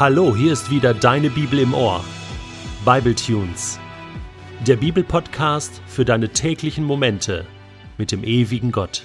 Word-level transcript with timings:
Hallo, 0.00 0.34
hier 0.34 0.54
ist 0.54 0.70
wieder 0.70 0.94
deine 0.94 1.28
Bibel 1.28 1.58
im 1.58 1.74
Ohr. 1.74 2.02
Bible 2.86 3.14
Tunes. 3.14 3.78
Der 4.66 4.76
Bibelpodcast 4.76 5.82
für 5.86 6.06
deine 6.06 6.30
täglichen 6.30 6.84
Momente 6.84 7.44
mit 7.98 8.10
dem 8.10 8.24
ewigen 8.24 8.72
Gott. 8.72 9.04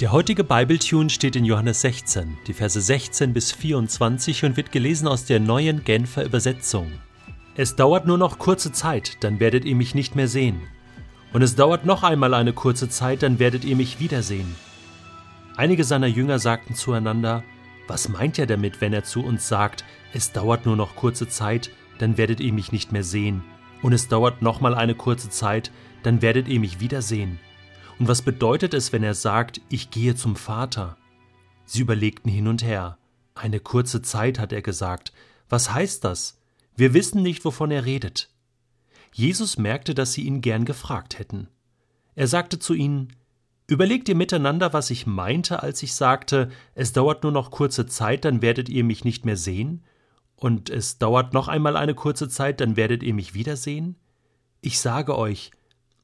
Der 0.00 0.10
heutige 0.10 0.42
Bible 0.42 0.80
Tune 0.80 1.08
steht 1.08 1.36
in 1.36 1.44
Johannes 1.44 1.82
16, 1.82 2.36
die 2.48 2.52
Verse 2.52 2.80
16 2.80 3.32
bis 3.32 3.52
24 3.52 4.44
und 4.44 4.56
wird 4.56 4.72
gelesen 4.72 5.06
aus 5.06 5.24
der 5.24 5.38
neuen 5.38 5.84
Genfer 5.84 6.24
Übersetzung. 6.24 6.90
Es 7.54 7.76
dauert 7.76 8.08
nur 8.08 8.18
noch 8.18 8.40
kurze 8.40 8.72
Zeit, 8.72 9.18
dann 9.22 9.38
werdet 9.38 9.64
ihr 9.64 9.76
mich 9.76 9.94
nicht 9.94 10.16
mehr 10.16 10.26
sehen. 10.26 10.62
Und 11.32 11.42
es 11.42 11.54
dauert 11.54 11.86
noch 11.86 12.02
einmal 12.02 12.34
eine 12.34 12.52
kurze 12.52 12.88
Zeit, 12.88 13.22
dann 13.22 13.38
werdet 13.38 13.64
ihr 13.64 13.76
mich 13.76 14.00
wiedersehen. 14.00 14.52
Einige 15.56 15.84
seiner 15.84 16.08
Jünger 16.08 16.40
sagten 16.40 16.74
zueinander, 16.74 17.44
was 17.88 18.08
meint 18.08 18.38
er 18.38 18.46
damit, 18.46 18.80
wenn 18.80 18.92
er 18.92 19.04
zu 19.04 19.24
uns 19.24 19.48
sagt, 19.48 19.84
es 20.12 20.32
dauert 20.32 20.66
nur 20.66 20.76
noch 20.76 20.96
kurze 20.96 21.28
Zeit, 21.28 21.70
dann 21.98 22.16
werdet 22.16 22.40
ihr 22.40 22.52
mich 22.52 22.72
nicht 22.72 22.92
mehr 22.92 23.04
sehen, 23.04 23.42
und 23.82 23.92
es 23.92 24.08
dauert 24.08 24.42
noch 24.42 24.60
mal 24.60 24.74
eine 24.74 24.94
kurze 24.94 25.30
Zeit, 25.30 25.70
dann 26.02 26.22
werdet 26.22 26.48
ihr 26.48 26.60
mich 26.60 26.80
wiedersehen. 26.80 27.38
Und 27.98 28.08
was 28.08 28.22
bedeutet 28.22 28.74
es, 28.74 28.92
wenn 28.92 29.02
er 29.02 29.14
sagt, 29.14 29.60
ich 29.68 29.90
gehe 29.90 30.14
zum 30.14 30.36
Vater? 30.36 30.96
Sie 31.64 31.80
überlegten 31.80 32.30
hin 32.30 32.48
und 32.48 32.62
her. 32.62 32.98
Eine 33.34 33.60
kurze 33.60 34.02
Zeit, 34.02 34.38
hat 34.38 34.52
er 34.52 34.62
gesagt. 34.62 35.12
Was 35.48 35.72
heißt 35.72 36.04
das? 36.04 36.40
Wir 36.76 36.94
wissen 36.94 37.22
nicht, 37.22 37.44
wovon 37.44 37.70
er 37.70 37.84
redet. 37.84 38.30
Jesus 39.12 39.56
merkte, 39.56 39.94
dass 39.94 40.12
sie 40.12 40.22
ihn 40.22 40.42
gern 40.42 40.64
gefragt 40.64 41.18
hätten. 41.18 41.48
Er 42.14 42.26
sagte 42.26 42.58
zu 42.58 42.74
ihnen, 42.74 43.14
Überlegt 43.68 44.08
ihr 44.08 44.14
miteinander, 44.14 44.72
was 44.72 44.90
ich 44.90 45.06
meinte, 45.06 45.62
als 45.62 45.82
ich 45.82 45.94
sagte, 45.94 46.50
es 46.74 46.92
dauert 46.92 47.24
nur 47.24 47.32
noch 47.32 47.50
kurze 47.50 47.86
Zeit, 47.86 48.24
dann 48.24 48.40
werdet 48.40 48.68
ihr 48.68 48.84
mich 48.84 49.04
nicht 49.04 49.24
mehr 49.24 49.36
sehen? 49.36 49.84
Und 50.36 50.70
es 50.70 50.98
dauert 50.98 51.32
noch 51.32 51.48
einmal 51.48 51.76
eine 51.76 51.94
kurze 51.94 52.28
Zeit, 52.28 52.60
dann 52.60 52.76
werdet 52.76 53.02
ihr 53.02 53.14
mich 53.14 53.34
wiedersehen? 53.34 53.96
Ich 54.60 54.78
sage 54.78 55.18
euch, 55.18 55.50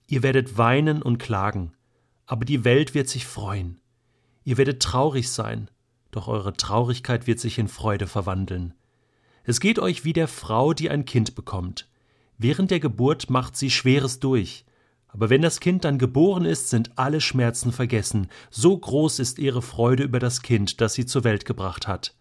ihr 0.08 0.22
werdet 0.22 0.58
weinen 0.58 1.02
und 1.02 1.18
klagen, 1.18 1.72
aber 2.26 2.44
die 2.44 2.64
Welt 2.64 2.94
wird 2.94 3.08
sich 3.08 3.26
freuen. 3.26 3.80
Ihr 4.44 4.56
werdet 4.56 4.82
traurig 4.82 5.30
sein, 5.30 5.70
doch 6.10 6.26
eure 6.26 6.54
Traurigkeit 6.54 7.28
wird 7.28 7.38
sich 7.38 7.58
in 7.58 7.68
Freude 7.68 8.08
verwandeln. 8.08 8.74
Es 9.44 9.60
geht 9.60 9.78
euch 9.78 10.04
wie 10.04 10.12
der 10.12 10.28
Frau, 10.28 10.72
die 10.72 10.90
ein 10.90 11.04
Kind 11.04 11.34
bekommt. 11.34 11.88
Während 12.38 12.70
der 12.72 12.80
Geburt 12.80 13.30
macht 13.30 13.56
sie 13.56 13.70
Schweres 13.70 14.18
durch, 14.18 14.64
aber 15.12 15.28
wenn 15.28 15.42
das 15.42 15.60
Kind 15.60 15.84
dann 15.84 15.98
geboren 15.98 16.44
ist, 16.44 16.70
sind 16.70 16.92
alle 16.96 17.20
Schmerzen 17.20 17.70
vergessen, 17.70 18.28
so 18.50 18.76
groß 18.76 19.18
ist 19.18 19.38
ihre 19.38 19.60
Freude 19.60 20.02
über 20.02 20.18
das 20.18 20.42
Kind, 20.42 20.80
das 20.80 20.94
sie 20.94 21.04
zur 21.04 21.22
Welt 21.24 21.44
gebracht 21.44 21.86
hat. 21.86 22.14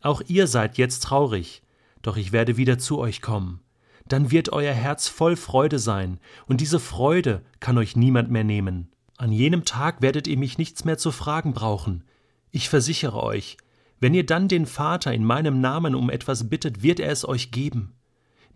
Auch 0.00 0.22
ihr 0.28 0.46
seid 0.46 0.78
jetzt 0.78 1.02
traurig, 1.02 1.62
doch 2.02 2.16
ich 2.16 2.30
werde 2.30 2.56
wieder 2.56 2.78
zu 2.78 2.98
euch 2.98 3.20
kommen. 3.20 3.60
Dann 4.06 4.30
wird 4.30 4.52
euer 4.52 4.74
Herz 4.74 5.08
voll 5.08 5.34
Freude 5.34 5.78
sein, 5.78 6.20
und 6.46 6.60
diese 6.60 6.78
Freude 6.78 7.42
kann 7.58 7.78
euch 7.78 7.96
niemand 7.96 8.30
mehr 8.30 8.44
nehmen. 8.44 8.90
An 9.16 9.32
jenem 9.32 9.64
Tag 9.64 10.02
werdet 10.02 10.26
ihr 10.26 10.36
mich 10.38 10.58
nichts 10.58 10.84
mehr 10.84 10.98
zu 10.98 11.10
fragen 11.10 11.52
brauchen. 11.52 12.04
Ich 12.50 12.68
versichere 12.68 13.22
euch, 13.22 13.56
wenn 14.00 14.14
ihr 14.14 14.26
dann 14.26 14.48
den 14.48 14.66
Vater 14.66 15.12
in 15.12 15.24
meinem 15.24 15.60
Namen 15.60 15.94
um 15.94 16.10
etwas 16.10 16.48
bittet, 16.48 16.82
wird 16.82 17.00
er 17.00 17.10
es 17.10 17.26
euch 17.26 17.50
geben. 17.50 17.94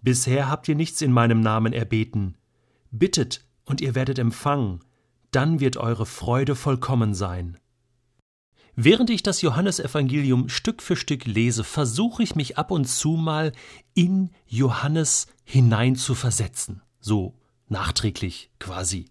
Bisher 0.03 0.48
habt 0.48 0.69
ihr 0.69 0.75
nichts 0.75 1.01
in 1.01 1.11
meinem 1.11 1.41
Namen 1.41 1.73
erbeten. 1.73 2.36
Bittet, 2.91 3.47
und 3.69 3.80
ihr 3.80 3.94
werdet 3.94 4.19
empfangen, 4.19 4.80
dann 5.30 5.61
wird 5.61 5.77
eure 5.77 6.06
Freude 6.06 6.55
vollkommen 6.55 7.14
sein. 7.14 7.58
Während 8.74 9.11
ich 9.11 9.22
das 9.22 9.42
Johannesevangelium 9.42 10.48
Stück 10.48 10.83
für 10.83 10.94
Stück 10.94 11.27
lese, 11.27 11.64
versuche 11.64 12.22
ich 12.22 12.36
mich 12.36 12.58
ab 12.58 12.70
und 12.70 12.86
zu 12.86 13.11
mal 13.11 13.52
in 13.94 14.30
Johannes 14.46 15.27
hinein 15.45 15.96
zu 15.96 16.14
versetzen, 16.14 16.83
so 17.01 17.34
nachträglich 17.68 18.51
quasi. 18.61 19.11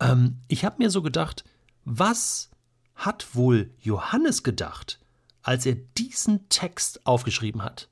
Ähm, 0.00 0.38
ich 0.48 0.64
habe 0.64 0.76
mir 0.78 0.90
so 0.90 1.02
gedacht, 1.02 1.44
was 1.84 2.50
hat 2.94 3.34
wohl 3.34 3.74
Johannes 3.80 4.44
gedacht, 4.44 5.00
als 5.42 5.66
er 5.66 5.74
diesen 5.74 6.48
Text 6.48 7.04
aufgeschrieben 7.04 7.64
hat? 7.64 7.90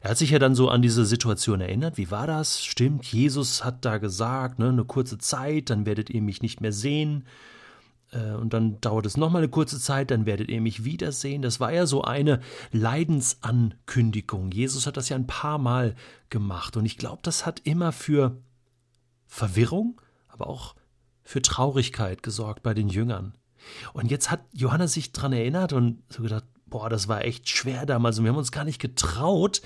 Er 0.00 0.10
hat 0.10 0.18
sich 0.18 0.30
ja 0.30 0.38
dann 0.38 0.54
so 0.54 0.68
an 0.68 0.82
diese 0.82 1.04
Situation 1.04 1.60
erinnert. 1.60 1.96
Wie 1.96 2.10
war 2.10 2.26
das? 2.26 2.64
Stimmt, 2.64 3.04
Jesus 3.06 3.64
hat 3.64 3.84
da 3.84 3.98
gesagt, 3.98 4.58
ne, 4.58 4.68
eine 4.68 4.84
kurze 4.84 5.18
Zeit, 5.18 5.70
dann 5.70 5.86
werdet 5.86 6.10
ihr 6.10 6.22
mich 6.22 6.42
nicht 6.42 6.60
mehr 6.60 6.72
sehen. 6.72 7.24
Äh, 8.12 8.32
und 8.32 8.52
dann 8.52 8.80
dauert 8.80 9.06
es 9.06 9.16
nochmal 9.16 9.42
eine 9.42 9.50
kurze 9.50 9.80
Zeit, 9.80 10.10
dann 10.10 10.26
werdet 10.26 10.48
ihr 10.48 10.60
mich 10.60 10.84
wiedersehen. 10.84 11.42
Das 11.42 11.60
war 11.60 11.72
ja 11.72 11.86
so 11.86 12.02
eine 12.02 12.40
Leidensankündigung. 12.72 14.50
Jesus 14.50 14.86
hat 14.86 14.96
das 14.96 15.08
ja 15.08 15.16
ein 15.16 15.26
paar 15.26 15.58
Mal 15.58 15.94
gemacht. 16.30 16.76
Und 16.76 16.86
ich 16.86 16.96
glaube, 16.96 17.20
das 17.22 17.46
hat 17.46 17.60
immer 17.64 17.92
für 17.92 18.36
Verwirrung, 19.26 20.00
aber 20.28 20.46
auch 20.46 20.74
für 21.22 21.42
Traurigkeit 21.42 22.22
gesorgt 22.22 22.62
bei 22.62 22.72
den 22.72 22.88
Jüngern. 22.88 23.34
Und 23.92 24.10
jetzt 24.10 24.30
hat 24.30 24.40
Johannes 24.52 24.94
sich 24.94 25.12
daran 25.12 25.32
erinnert 25.32 25.72
und 25.72 26.02
so 26.08 26.22
gedacht, 26.22 26.44
boah, 26.68 26.88
das 26.88 27.08
war 27.08 27.24
echt 27.24 27.48
schwer 27.48 27.86
damals 27.86 28.18
und 28.18 28.24
wir 28.24 28.30
haben 28.30 28.38
uns 28.38 28.52
gar 28.52 28.64
nicht 28.64 28.80
getraut, 28.80 29.62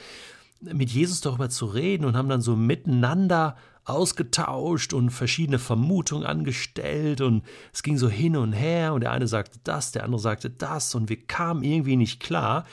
mit 0.61 0.91
Jesus 0.91 1.21
darüber 1.21 1.49
zu 1.49 1.67
reden 1.67 2.05
und 2.05 2.17
haben 2.17 2.29
dann 2.29 2.41
so 2.41 2.55
miteinander 2.57 3.57
ausgetauscht 3.85 4.93
und 4.93 5.11
verschiedene 5.11 5.59
Vermutungen 5.59 6.25
angestellt 6.25 7.21
und 7.21 7.43
es 7.73 7.83
ging 7.83 7.99
so 7.99 8.09
hin 8.09 8.37
und 8.37 8.53
her 8.53 8.95
und 8.95 9.01
der 9.01 9.11
eine 9.11 9.27
sagte 9.27 9.59
das, 9.65 9.91
der 9.91 10.05
andere 10.05 10.21
sagte 10.21 10.51
das 10.51 10.95
und 10.95 11.09
wir 11.09 11.21
kamen 11.21 11.65
irgendwie 11.65 11.97
nicht 11.97 12.21
klar, 12.21 12.65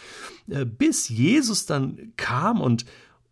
äh, 0.47 0.66
bis 0.66 1.09
Jesus 1.09 1.66
dann 1.66 2.13
kam 2.16 2.61
und, 2.61 2.85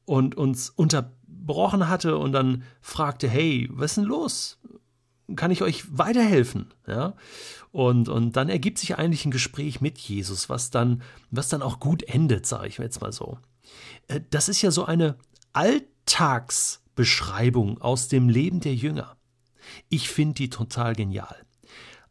und 0.06 0.36
uns 0.36 0.72
unterbrochen 0.72 1.88
hatte 1.88 2.18
und 2.18 2.32
dann 2.32 2.64
fragte, 2.82 3.30
hey, 3.30 3.70
was 3.72 3.92
ist 3.92 3.98
denn 3.98 4.06
los? 4.06 4.57
Kann 5.36 5.52
ich 5.52 5.62
euch 5.62 5.98
weiterhelfen? 5.98 6.74
Ja? 6.88 7.14
Und, 7.72 8.10
und 8.10 8.36
dann 8.38 8.50
ergibt 8.50 8.80
sich 8.80 8.98
eigentlich 8.98 9.26
ein 9.26 9.32
Gespräch 9.32 9.82
mit 9.82 9.98
Jesus, 9.98 10.50
was 10.50 10.72
dann, 10.72 11.02
was 11.32 11.50
dann 11.50 11.62
auch 11.62 11.80
gut 11.80 12.04
endet, 12.04 12.46
sage 12.46 12.68
ich 12.68 12.78
jetzt 12.78 13.02
mal 13.02 13.12
so. 13.12 13.38
Äh, 14.08 14.22
das 14.30 14.48
ist 14.50 14.62
ja 14.62 14.72
so 14.72 14.86
eine 14.86 15.18
Alltagsbeschreibung 15.54 17.82
aus 17.82 18.08
dem 18.08 18.30
Leben 18.30 18.60
der 18.62 18.76
Jünger. 18.76 19.18
Ich 19.90 20.10
finde 20.10 20.36
die 20.36 20.50
total 20.50 20.96
genial. 20.96 21.36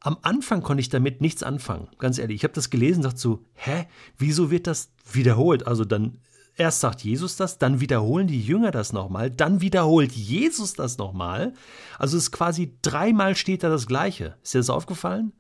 Am 0.01 0.19
Anfang 0.23 0.63
konnte 0.63 0.83
ich 0.83 0.89
damit 0.89 1.21
nichts 1.21 1.43
anfangen, 1.43 1.89
ganz 1.99 2.19
ehrlich. 2.19 2.37
Ich 2.37 2.45
habe 2.45 2.55
das 2.55 2.71
gelesen 2.71 2.99
und 2.99 3.05
dachte 3.05 3.19
so, 3.19 3.45
hä, 3.55 3.87
wieso 4.19 4.51
wird 4.51 4.67
das 4.67 4.91
wiederholt? 5.11 5.67
Also 5.67 5.85
dann 5.85 6.19
erst 6.57 6.81
sagt 6.81 7.03
Jesus 7.03 7.37
das, 7.37 7.59
dann 7.59 7.81
wiederholen 7.81 8.27
die 8.27 8.41
Jünger 8.41 8.71
das 8.71 8.93
nochmal, 8.93 9.31
dann 9.31 9.61
wiederholt 9.61 10.13
Jesus 10.13 10.75
das 10.75 10.99
nochmal. 10.99 11.53
Also 11.99 12.17
es 12.17 12.25
ist 12.25 12.33
quasi 12.33 12.77
dreimal 12.83 13.37
steht 13.37 13.63
da 13.63 13.69
das 13.69 13.87
Gleiche. 13.87 14.37
Ist 14.43 14.55
dir 14.55 14.59
das 14.59 14.71
aufgefallen? 14.71 15.33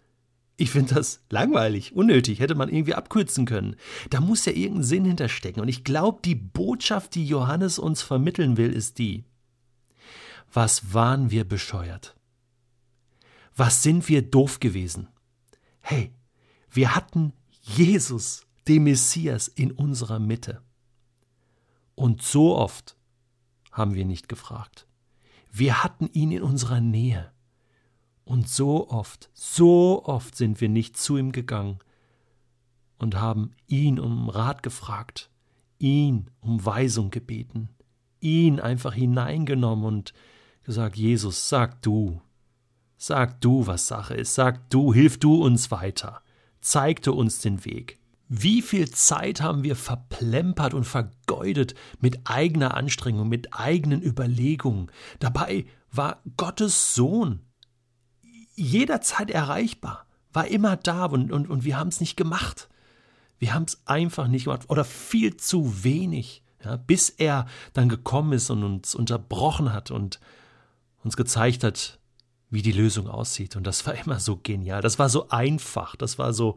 Ich 0.58 0.70
finde 0.70 0.94
das 0.94 1.20
langweilig, 1.28 1.94
unnötig, 1.94 2.40
hätte 2.40 2.54
man 2.54 2.70
irgendwie 2.70 2.94
abkürzen 2.94 3.44
können. 3.44 3.76
Da 4.08 4.20
muss 4.20 4.46
ja 4.46 4.52
irgendein 4.52 4.84
Sinn 4.84 5.04
hinterstecken. 5.04 5.60
Und 5.60 5.68
ich 5.68 5.84
glaube, 5.84 6.20
die 6.24 6.34
Botschaft, 6.34 7.14
die 7.14 7.26
Johannes 7.26 7.78
uns 7.78 8.00
vermitteln 8.00 8.56
will, 8.56 8.72
ist 8.72 8.98
die. 8.98 9.24
Was 10.52 10.94
waren 10.94 11.30
wir 11.30 11.44
bescheuert? 11.44 12.16
Was 13.54 13.82
sind 13.82 14.08
wir 14.08 14.22
doof 14.22 14.60
gewesen? 14.60 15.08
Hey, 15.80 16.12
wir 16.70 16.94
hatten 16.94 17.32
Jesus, 17.60 18.46
den 18.66 18.84
Messias, 18.84 19.48
in 19.48 19.72
unserer 19.72 20.18
Mitte. 20.18 20.62
Und 21.96 22.22
so 22.22 22.56
oft 22.56 22.96
haben 23.72 23.94
wir 23.94 24.04
nicht 24.04 24.28
gefragt. 24.28 24.86
Wir 25.50 25.82
hatten 25.82 26.08
ihn 26.12 26.30
in 26.30 26.42
unserer 26.42 26.80
Nähe. 26.80 27.32
Und 28.24 28.48
so 28.48 28.90
oft, 28.90 29.30
so 29.34 30.04
oft 30.04 30.36
sind 30.36 30.60
wir 30.60 30.68
nicht 30.68 30.96
zu 30.96 31.16
ihm 31.16 31.32
gegangen 31.32 31.78
und 32.98 33.16
haben 33.16 33.52
ihn 33.66 33.98
um 33.98 34.28
Rat 34.28 34.62
gefragt, 34.62 35.30
ihn 35.78 36.30
um 36.40 36.64
Weisung 36.64 37.10
gebeten, 37.10 37.70
ihn 38.20 38.60
einfach 38.60 38.94
hineingenommen 38.94 39.84
und 39.84 40.12
gesagt, 40.64 40.96
Jesus, 40.96 41.48
sag 41.48 41.80
du, 41.82 42.20
sag 42.96 43.40
du, 43.40 43.66
was 43.66 43.86
Sache 43.86 44.14
ist, 44.14 44.34
sag 44.34 44.68
du, 44.70 44.92
hilf 44.92 45.18
du 45.18 45.42
uns 45.42 45.70
weiter, 45.70 46.22
zeig 46.60 47.02
du 47.02 47.12
uns 47.12 47.38
den 47.38 47.64
Weg. 47.64 47.98
Wie 48.28 48.60
viel 48.60 48.90
Zeit 48.90 49.40
haben 49.40 49.62
wir 49.62 49.76
verplempert 49.76 50.74
und 50.74 50.84
vergeudet 50.84 51.74
mit 52.00 52.20
eigener 52.24 52.74
Anstrengung, 52.74 53.28
mit 53.28 53.54
eigenen 53.54 54.02
Überlegungen. 54.02 54.90
Dabei 55.20 55.66
war 55.92 56.20
Gottes 56.36 56.94
Sohn 56.94 57.40
jederzeit 58.56 59.30
erreichbar, 59.30 60.06
war 60.32 60.48
immer 60.48 60.76
da 60.76 61.04
und, 61.04 61.30
und, 61.30 61.48
und 61.48 61.64
wir 61.64 61.78
haben 61.78 61.88
es 61.88 62.00
nicht 62.00 62.16
gemacht. 62.16 62.68
Wir 63.38 63.54
haben 63.54 63.64
es 63.64 63.80
einfach 63.86 64.28
nicht 64.28 64.44
gemacht 64.44 64.64
oder 64.68 64.84
viel 64.84 65.36
zu 65.36 65.84
wenig, 65.84 66.42
ja, 66.64 66.76
bis 66.76 67.10
er 67.10 67.46
dann 67.74 67.88
gekommen 67.88 68.32
ist 68.32 68.50
und 68.50 68.64
uns 68.64 68.94
unterbrochen 68.94 69.72
hat 69.72 69.90
und 69.90 70.20
uns 71.04 71.16
gezeigt 71.16 71.62
hat, 71.62 72.00
wie 72.50 72.62
die 72.62 72.72
Lösung 72.72 73.08
aussieht. 73.08 73.56
Und 73.56 73.66
das 73.66 73.86
war 73.86 73.94
immer 73.94 74.18
so 74.18 74.40
genial, 74.42 74.80
das 74.80 74.98
war 74.98 75.08
so 75.08 75.28
einfach, 75.28 75.94
das 75.96 76.18
war 76.18 76.32
so, 76.32 76.56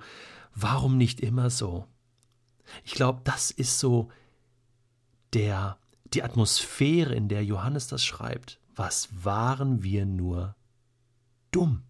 warum 0.55 0.97
nicht 0.97 1.19
immer 1.19 1.49
so? 1.49 1.85
Ich 2.83 2.93
glaube, 2.93 3.21
das 3.23 3.51
ist 3.51 3.79
so 3.79 4.09
der, 5.33 5.77
die 6.13 6.23
Atmosphäre, 6.23 7.13
in 7.15 7.27
der 7.27 7.43
Johannes 7.43 7.87
das 7.87 8.03
schreibt. 8.03 8.59
Was 8.75 9.09
waren 9.23 9.83
wir 9.83 10.05
nur 10.05 10.55
dumm? 11.51 11.83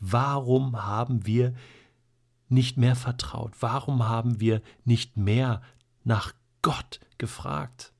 Warum 0.00 0.84
haben 0.84 1.24
wir 1.26 1.54
nicht 2.48 2.76
mehr 2.76 2.96
vertraut? 2.96 3.54
Warum 3.60 4.06
haben 4.06 4.40
wir 4.40 4.60
nicht 4.84 5.16
mehr 5.16 5.62
nach 6.04 6.34
Gott 6.62 7.00
gefragt? 7.16 7.93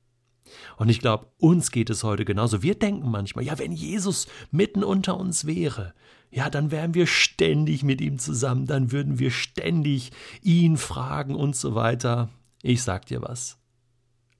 Und 0.77 0.89
ich 0.89 0.99
glaube, 0.99 1.27
uns 1.39 1.71
geht 1.71 1.89
es 1.89 2.03
heute 2.03 2.25
genauso. 2.25 2.61
Wir 2.61 2.75
denken 2.75 3.09
manchmal, 3.09 3.45
ja, 3.45 3.57
wenn 3.57 3.71
Jesus 3.71 4.27
mitten 4.51 4.83
unter 4.83 5.17
uns 5.17 5.45
wäre, 5.45 5.93
ja, 6.29 6.49
dann 6.49 6.71
wären 6.71 6.93
wir 6.93 7.07
ständig 7.07 7.83
mit 7.83 8.01
ihm 8.01 8.19
zusammen, 8.19 8.65
dann 8.65 8.91
würden 8.91 9.19
wir 9.19 9.31
ständig 9.31 10.11
ihn 10.41 10.77
fragen 10.77 11.35
und 11.35 11.55
so 11.55 11.75
weiter. 11.75 12.29
Ich 12.61 12.83
sag 12.83 13.05
dir 13.05 13.21
was. 13.21 13.57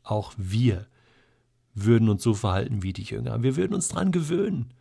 Auch 0.03 0.33
wir 0.37 0.87
würden 1.73 2.09
uns 2.09 2.23
so 2.23 2.33
verhalten 2.33 2.83
wie 2.83 2.93
die 2.93 3.03
Jünger. 3.03 3.43
Wir 3.43 3.55
würden 3.55 3.73
uns 3.73 3.89
dran 3.89 4.11
gewöhnen. 4.11 4.73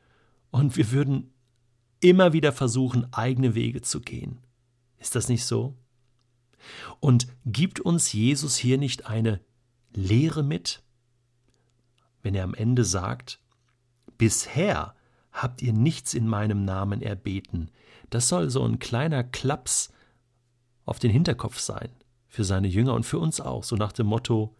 Und 0.50 0.76
wir 0.76 0.92
würden 0.92 1.32
immer 2.00 2.32
wieder 2.32 2.52
versuchen, 2.52 3.12
eigene 3.12 3.54
Wege 3.54 3.80
zu 3.80 4.00
gehen. 4.00 4.38
Ist 4.98 5.16
das 5.16 5.28
nicht 5.28 5.44
so? 5.44 5.76
Und 7.00 7.26
gibt 7.44 7.80
uns 7.80 8.12
Jesus 8.12 8.56
hier 8.56 8.78
nicht 8.78 9.06
eine 9.06 9.40
Lehre 9.92 10.42
mit? 10.42 10.83
Wenn 12.24 12.34
er 12.34 12.42
am 12.42 12.54
Ende 12.54 12.84
sagt, 12.84 13.38
bisher 14.16 14.94
habt 15.30 15.60
ihr 15.60 15.74
nichts 15.74 16.14
in 16.14 16.26
meinem 16.26 16.64
Namen 16.64 17.02
erbeten. 17.02 17.70
Das 18.08 18.28
soll 18.28 18.48
so 18.48 18.64
ein 18.64 18.78
kleiner 18.78 19.22
Klaps 19.22 19.92
auf 20.86 20.98
den 20.98 21.10
Hinterkopf 21.10 21.58
sein, 21.60 21.90
für 22.26 22.42
seine 22.42 22.66
Jünger 22.66 22.94
und 22.94 23.04
für 23.04 23.18
uns 23.18 23.42
auch, 23.42 23.62
so 23.62 23.76
nach 23.76 23.92
dem 23.92 24.06
Motto, 24.06 24.56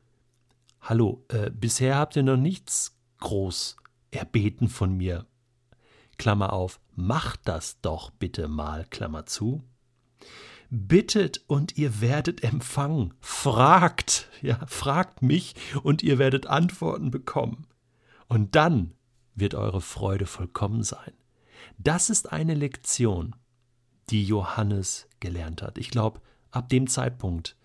Hallo, 0.82 1.25
äh, 1.28 1.50
bisher 1.50 1.96
habt 1.96 2.16
ihr 2.16 2.22
noch 2.22 2.37
nichts 2.37 2.94
groß 3.20 3.76
erbeten 4.10 4.69
von 4.69 4.94
mir. 4.94 5.25
Klammer 6.19 6.52
auf, 6.52 6.81
macht 6.94 7.40
das 7.44 7.81
doch 7.81 8.10
bitte 8.10 8.46
mal, 8.46 8.84
Klammer 8.90 9.25
zu. 9.25 9.64
Bittet 10.74 11.44
und 11.46 11.78
ihr 11.78 12.00
werdet 12.00 12.42
empfangen. 12.42 13.14
Fragt, 13.20 14.28
ja, 14.42 14.58
fragt 14.66 15.22
mich 15.22 15.54
und 15.84 16.02
ihr 16.02 16.18
werdet 16.18 16.46
Antworten 16.46 17.12
bekommen. 17.12 17.68
Und 18.26 18.56
dann 18.56 18.92
wird 19.36 19.54
eure 19.54 19.80
Freude 19.80 20.26
vollkommen 20.26 20.82
sein. 20.82 21.12
Das 21.78 22.10
ist 22.10 22.32
eine 22.32 22.54
Lektion, 22.54 23.36
die 24.10 24.24
Johannes 24.24 25.08
gelernt 25.20 25.62
hat. 25.62 25.78
Ich 25.78 25.90
glaube, 25.90 26.20
ab 26.50 26.68
dem 26.68 26.88
Zeitpunkt 26.88 27.56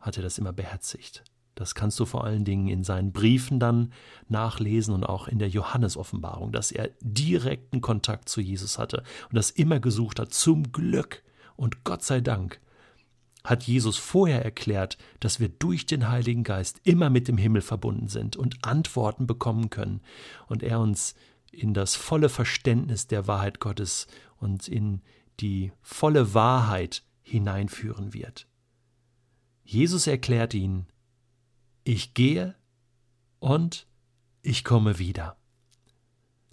hat 0.00 0.16
er 0.16 0.24
das 0.24 0.38
immer 0.38 0.52
beherzigt. 0.52 1.22
Das 1.54 1.76
kannst 1.76 1.98
du 2.00 2.06
vor 2.06 2.24
allen 2.24 2.44
Dingen 2.44 2.66
in 2.66 2.82
seinen 2.82 3.12
Briefen 3.12 3.60
dann 3.60 3.92
nachlesen 4.28 4.94
und 4.94 5.04
auch 5.04 5.28
in 5.28 5.38
der 5.38 5.48
Johannesoffenbarung, 5.48 6.50
dass 6.50 6.72
er 6.72 6.90
direkten 7.00 7.80
Kontakt 7.80 8.28
zu 8.28 8.40
Jesus 8.40 8.78
hatte 8.78 9.04
und 9.28 9.36
das 9.36 9.50
immer 9.50 9.78
gesucht 9.78 10.18
hat. 10.18 10.32
Zum 10.32 10.72
Glück 10.72 11.22
und 11.58 11.84
Gott 11.84 12.04
sei 12.04 12.20
Dank 12.20 12.60
hat 13.44 13.64
Jesus 13.64 13.96
vorher 13.96 14.44
erklärt, 14.44 14.96
dass 15.20 15.40
wir 15.40 15.48
durch 15.48 15.86
den 15.86 16.08
Heiligen 16.08 16.44
Geist 16.44 16.80
immer 16.84 17.10
mit 17.10 17.28
dem 17.28 17.38
Himmel 17.38 17.62
verbunden 17.62 18.08
sind 18.08 18.36
und 18.36 18.64
Antworten 18.64 19.26
bekommen 19.26 19.70
können 19.70 20.00
und 20.46 20.62
er 20.62 20.80
uns 20.80 21.14
in 21.50 21.74
das 21.74 21.96
volle 21.96 22.28
Verständnis 22.28 23.06
der 23.06 23.26
Wahrheit 23.26 23.58
Gottes 23.58 24.06
und 24.36 24.68
in 24.68 25.02
die 25.40 25.72
volle 25.80 26.34
Wahrheit 26.34 27.02
hineinführen 27.22 28.12
wird. 28.12 28.46
Jesus 29.64 30.06
erklärt 30.06 30.54
ihnen, 30.54 30.86
ich 31.84 32.14
gehe 32.14 32.54
und 33.38 33.86
ich 34.42 34.64
komme 34.64 34.98
wieder. 34.98 35.36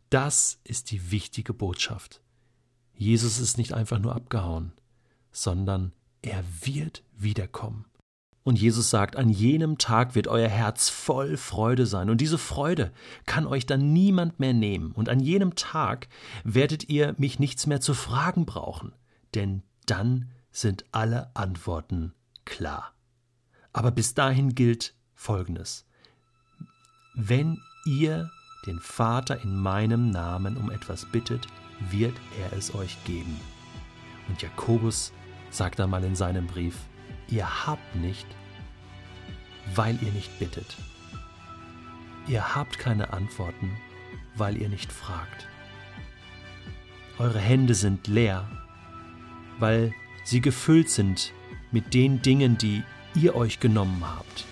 Das 0.09 0.59
ist 0.63 0.91
die 0.91 1.11
wichtige 1.11 1.53
Botschaft. 1.53 2.21
Jesus 2.93 3.39
ist 3.39 3.57
nicht 3.57 3.73
einfach 3.73 3.99
nur 3.99 4.15
abgehauen, 4.15 4.71
sondern 5.35 5.91
er 6.21 6.43
wird 6.61 7.03
wiederkommen. 7.17 7.85
Und 8.43 8.59
Jesus 8.59 8.89
sagt, 8.91 9.15
an 9.15 9.29
jenem 9.29 9.79
Tag 9.79 10.13
wird 10.15 10.27
euer 10.27 10.47
Herz 10.47 10.89
voll 10.89 11.35
Freude 11.35 11.87
sein. 11.87 12.11
Und 12.11 12.21
diese 12.21 12.37
Freude 12.37 12.91
kann 13.25 13.47
euch 13.47 13.65
dann 13.65 13.91
niemand 13.91 14.39
mehr 14.39 14.53
nehmen. 14.53 14.91
Und 14.91 15.09
an 15.09 15.19
jenem 15.19 15.55
Tag 15.55 16.07
werdet 16.43 16.87
ihr 16.87 17.15
mich 17.17 17.39
nichts 17.39 17.65
mehr 17.65 17.81
zu 17.81 17.95
fragen 17.95 18.45
brauchen. 18.45 18.93
Denn 19.33 19.63
dann 19.87 20.29
sind 20.51 20.85
alle 20.91 21.35
Antworten 21.35 22.13
klar. 22.45 22.93
Aber 23.73 23.91
bis 23.91 24.13
dahin 24.13 24.53
gilt 24.53 24.93
Folgendes. 25.15 25.85
Wenn 27.15 27.59
ihr 27.85 28.29
den 28.67 28.79
Vater 28.79 29.41
in 29.41 29.57
meinem 29.57 30.11
Namen 30.11 30.55
um 30.55 30.69
etwas 30.69 31.05
bittet, 31.05 31.47
wird 31.89 32.15
er 32.39 32.53
es 32.55 32.73
euch 32.75 32.95
geben. 33.05 33.39
Und 34.27 34.41
Jakobus 34.41 35.11
sagt 35.55 35.79
einmal 35.79 36.03
in 36.03 36.15
seinem 36.15 36.47
Brief, 36.47 36.75
ihr 37.29 37.65
habt 37.65 37.95
nicht, 37.95 38.27
weil 39.73 39.97
ihr 40.01 40.11
nicht 40.11 40.37
bittet. 40.37 40.75
Ihr 42.27 42.55
habt 42.55 42.77
keine 42.77 43.13
Antworten, 43.13 43.71
weil 44.35 44.57
ihr 44.57 44.69
nicht 44.69 44.91
fragt. 44.91 45.47
Eure 47.17 47.39
Hände 47.39 47.73
sind 47.73 48.07
leer, 48.07 48.47
weil 49.59 49.93
sie 50.25 50.41
gefüllt 50.41 50.89
sind 50.89 51.31
mit 51.71 51.93
den 51.93 52.21
Dingen, 52.21 52.57
die 52.57 52.83
ihr 53.15 53.35
euch 53.35 53.59
genommen 53.59 54.03
habt. 54.05 54.45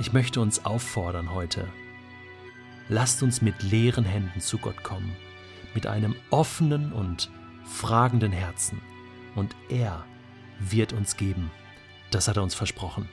Ich 0.00 0.12
möchte 0.12 0.40
uns 0.40 0.64
auffordern 0.64 1.32
heute, 1.32 1.68
lasst 2.88 3.22
uns 3.22 3.42
mit 3.42 3.62
leeren 3.62 4.04
Händen 4.04 4.40
zu 4.40 4.56
Gott 4.56 4.82
kommen, 4.82 5.14
mit 5.74 5.86
einem 5.86 6.14
offenen 6.30 6.92
und 6.92 7.30
fragenden 7.66 8.32
Herzen 8.32 8.80
und 9.34 9.54
er 9.68 10.04
wird 10.58 10.92
uns 10.92 11.16
geben. 11.16 11.50
Das 12.10 12.28
hat 12.28 12.36
er 12.36 12.42
uns 12.42 12.54
versprochen. 12.54 13.08